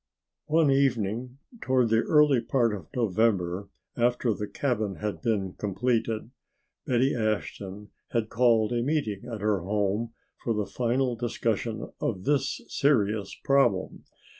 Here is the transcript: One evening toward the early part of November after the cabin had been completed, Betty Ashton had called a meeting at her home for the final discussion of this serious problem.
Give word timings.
One 0.47 0.71
evening 0.71 1.37
toward 1.61 1.89
the 1.89 1.99
early 2.01 2.41
part 2.41 2.73
of 2.73 2.87
November 2.95 3.69
after 3.95 4.33
the 4.33 4.47
cabin 4.47 4.95
had 4.95 5.21
been 5.21 5.53
completed, 5.53 6.31
Betty 6.87 7.13
Ashton 7.13 7.89
had 8.09 8.27
called 8.29 8.73
a 8.73 8.81
meeting 8.81 9.21
at 9.31 9.41
her 9.41 9.59
home 9.61 10.13
for 10.43 10.55
the 10.55 10.65
final 10.65 11.15
discussion 11.15 11.87
of 12.01 12.23
this 12.23 12.61
serious 12.67 13.35
problem. 13.43 14.05